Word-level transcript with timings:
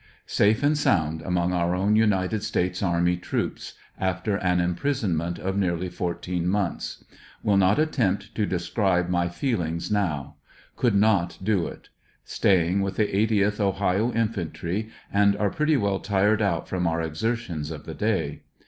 —Safe 0.25 0.63
and 0.63 0.75
sound 0.75 1.21
among 1.21 1.53
our 1.53 1.75
own 1.75 1.95
United 1.95 2.41
States 2.41 2.81
Army 2.81 3.17
troops, 3.17 3.73
after 3.99 4.37
an 4.37 4.59
imprisonment 4.59 5.37
of 5.37 5.55
nearly 5.59 5.89
fourteen 5.89 6.47
months. 6.47 7.05
Will 7.43 7.55
not 7.55 7.77
attempt 7.77 8.33
to 8.33 8.47
describe 8.47 9.09
my 9.09 9.29
feelings 9.29 9.91
now. 9.91 10.37
TEE 10.75 10.87
STARS 10.89 10.93
AND 10.95 11.03
STRIPES. 11.03 11.11
155 11.21 11.37
Could 11.37 11.61
not 11.61 11.67
do 11.67 11.67
it. 11.71 11.89
Staying 12.25 12.81
with 12.81 12.95
the 12.95 13.05
80th 13.45 13.59
Ohio 13.59 14.11
Infantry, 14.11 14.89
and 15.13 15.35
are 15.37 15.51
pret 15.51 15.69
ty 15.69 15.75
well 15.77 15.99
tired 15.99 16.41
out 16.41 16.67
from 16.67 16.87
our 16.87 16.99
exertions 17.03 17.69
of 17.69 17.85
the 17.85 17.93
day. 17.93 18.41